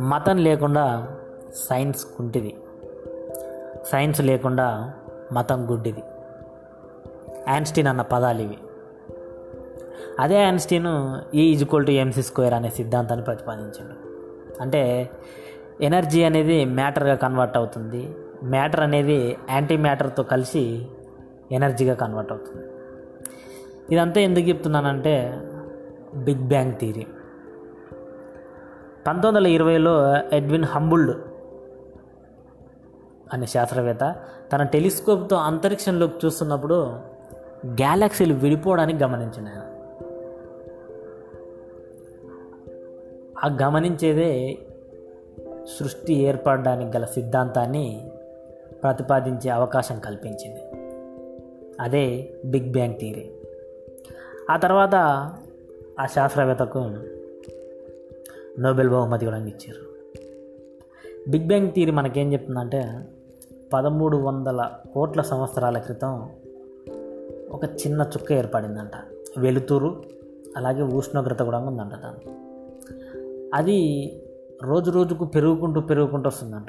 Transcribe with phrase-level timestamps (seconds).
[0.00, 1.08] మతం లేకుండా
[1.54, 2.56] science కుంటిది
[3.86, 4.94] science లేకుండా
[5.32, 6.02] మతం గుడ్డిది
[7.48, 8.58] యాన్స్టీన్ అన్న పదాలు ఇవి.
[10.18, 13.94] అదే యాన్స్టీన్ ఈ ఈజ్వల్ టు ఎంసీ స్క్వేర్ అనే సిద్ధాంతాన్ని ప్రతిపాదించాడు.
[14.62, 15.10] అంటే
[15.80, 18.16] ఎనర్జీ అనేది మ్యాటర్గా కన్వర్ట్ అవుతుంది.
[18.44, 20.86] మ్యాటర్ అనేది యాంటీ మ్యాటర్తో కలిసి
[21.52, 22.66] ఎనర్జీగా కన్వర్ట్ అవుతుంది.
[23.94, 25.40] ఇదంతా ఎందుకు చెప్తున్నానంటే
[26.14, 27.06] బిగ్ బ్యాంగ్ థీరీ
[29.06, 31.16] పంతొమ్మిది వందల ఇరవైలో ఎడ్విన్ హంబుల్డ్
[33.32, 34.14] అనే శాస్త్రవేత్త
[34.52, 36.74] తన టెలిస్కోప్తో అంతరిక్షంలోకి చూస్తున్నప్పుడు
[37.66, 39.50] గ్యాలక్సీలు విడిపోవడానికి గమనించింది.
[39.50, 39.62] ఆయన
[43.44, 44.58] ఆ గమనించేదే
[45.78, 48.10] సృష్టి ఏర్పడడానికి గల సిద్ధాంతాన్ని
[48.82, 50.60] ప్రతిపాదించే అవకాశం కల్పించింది.
[51.80, 53.30] అదే బిగ్ బ్యాంగ్ థియరీ.
[54.50, 54.94] ఆ తర్వాత
[56.00, 56.90] ఆ శాస్త్రవేత్తకు
[58.58, 59.90] నోబెల్ బహుమతి కూడా ఇచ్చారు
[61.28, 62.90] బిగ్ బ్యాంగ్ థియరీ మనకేం చెప్తుందంటే
[63.72, 66.30] పదమూడు వందల కోట్ల సంవత్సరాల క్రితం
[67.50, 68.90] ఒక చిన్న చుక్క ఏర్పడిందంట.
[69.38, 70.02] వెలుతురు
[70.56, 72.30] అలాగే ఉష్ణోగ్రత కూడా ఉందంట దాని
[73.54, 73.78] అది
[74.62, 76.66] రోజు రోజుకు పెరుగుకుంటూ పెరుగుకుంటూ వస్తుందంట.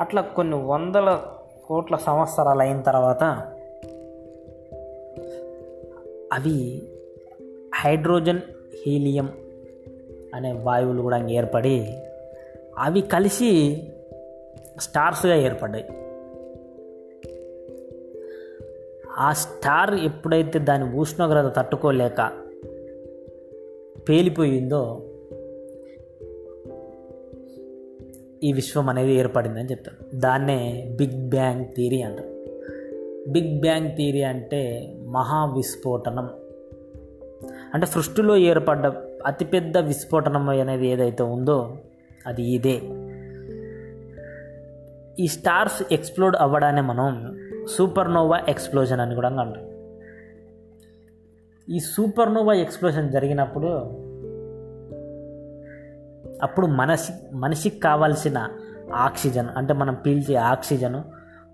[0.00, 1.22] అట్లా కొన్ని వందల
[1.66, 3.24] కోట్ల సంవత్సరాలు అయిన తర్వాత
[6.32, 6.82] అవి
[7.74, 8.40] హైడ్రోజన్
[8.86, 9.32] హీలియం
[10.34, 11.94] అనే వాయువులు కూడా ఏర్పడి
[12.78, 13.82] అవి కలిసి
[14.80, 15.84] స్టార్స్గా ఏర్పడ్డాయి.
[19.18, 22.32] ఆ స్టార్ ఎప్పుడైతే దాని ఉష్ణోగ్రత తట్టుకోలేక
[24.08, 25.04] పేలిపోయిందో
[28.44, 30.16] ఈ విశ్వం అనేది ఏర్పడిందని చెప్తారు.
[30.16, 32.38] దాన్నే బిగ్ బ్యాంగ్ థియరీ అంటారు.
[33.28, 36.30] బిగ్ బ్యాంగ్ థియరీ అంటే మహా విస్ఫోటనం
[37.74, 41.76] అంటే సృష్టిలో ఏర్పడ్డ అతిపెద్ద విస్ఫోటనం అనేది ఏదైతే ఉందో
[42.26, 42.80] అది ఇదే.
[45.22, 47.38] ఈ స్టార్స్ ఎక్స్ప్లోడ్ అవ్వడాన్ని మనం
[47.70, 49.78] సూపర్నోవా ఎక్స్ప్లోజన్ అని కూడా అంటాం.
[51.68, 53.66] ఈ సూపర్నోవా ఎక్స్ప్లోజన్ జరిగినప్పుడు
[56.42, 58.48] అప్పుడు మనిషి మనిషికి కావాల్సిన
[58.94, 61.04] ఆక్సిజన్ అంటే మనం పీల్చే ఆక్సిజను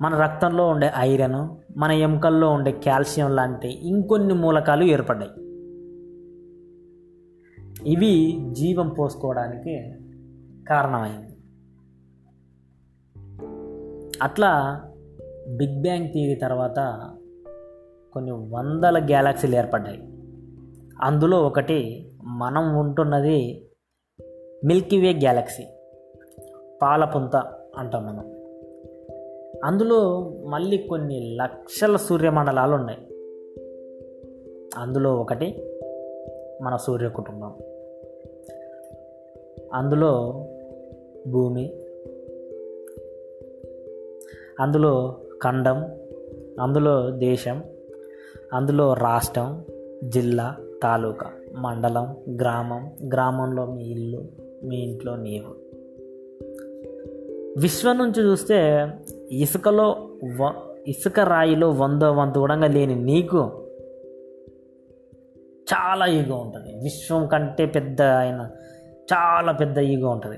[0.00, 1.48] మన రక్తంలో ఉండే ఐరన్
[1.78, 5.47] మన ఎముకల్లో ఉండే కాల్షియం లాంటి ఇంకొన్ని మూలకాలు ఏర్పడ్డాయి.
[7.88, 9.94] ఇవి జీవం పోసుకోవడానికి
[10.68, 11.36] కారణమైంది.
[14.22, 14.82] అట్లా
[15.48, 17.10] బిగ్ బ్యాంగ్ థియరీ తర్వాత
[18.12, 20.12] కొన్ని వందల గ్యాలక్సీలు ఏర్పడ్డాయి.
[21.00, 23.66] అందులో ఒకటి మనం ఉంటున్నది
[24.64, 25.62] మిల్కీవే గ్యాలక్సీ
[26.82, 27.36] పాలపుంత
[27.78, 28.24] అంటాం మనం.
[29.64, 32.98] అందులో మళ్ళీ కొన్ని లక్షల సూర్యమండలాలు ఉన్నాయి.
[34.76, 35.64] అందులో ఒకటి
[36.62, 37.56] మన సూర్య కుటుంబం
[39.74, 40.44] అందులో
[41.28, 41.72] భూమి
[44.60, 45.84] అందులో ఖండం
[46.60, 47.64] అందులో దేశం
[48.52, 49.64] అందులో రాష్ట్రం
[50.04, 54.24] జిల్లా తాలూకా మండలం గ్రామం గ్రామంలో మీ ఇల్లు
[54.64, 55.54] మీ ఇంట్లో నీవు.
[57.60, 58.88] విశ్వం నుంచి చూస్తే
[59.30, 60.08] ఇసుకలో
[60.40, 60.54] వ
[60.86, 63.36] ఇసుక రాయిలో వందో వంతు కూడా లేని నీకు
[65.74, 66.84] చాలా ఈగో ఉంటుంది.
[66.84, 68.50] విశ్వం కంటే పెద్ద అయిన
[69.12, 70.36] చాలా పెద్ద ఈగో ఉంటుంది.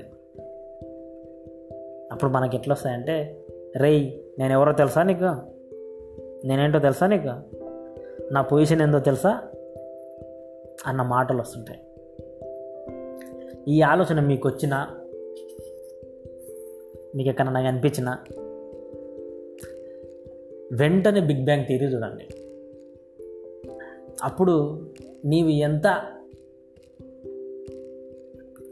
[2.11, 3.43] అప్పుడు మనకి ఎట్లా వస్తాయంటే
[3.77, 5.35] రేయ్ నేను ఎవరో తెలుసా నీకు?
[6.47, 7.33] నేనేంటో తెలుసా నీకు?
[8.33, 9.41] నా పొజిషన్ ఏందో తెలుసా?
[10.87, 11.79] అన్న మాటలు వస్తుంటాయి
[13.67, 14.97] ఈ ఆలోచన మీకు వచ్చినా
[17.15, 18.17] మీకు ఎక్కడన్నా నాకు అనిపించిన
[20.71, 22.27] వెంటనే బిగ్ బ్యాంగ్ థియరీ చూడండి.
[24.23, 24.85] అప్పుడు
[25.25, 26.10] నీవు ఎంత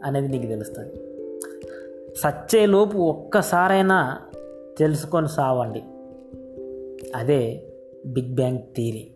[0.03, 0.93] అనేది నీకు తెలుస్తుంది.
[2.19, 4.19] సచ్చేలోపు ఒక్కసారైనా
[4.77, 5.83] తెలుసుకొని సావండి.
[7.15, 7.63] అదే
[8.05, 9.11] బిగ్ బ్యాంగ్ థీరీ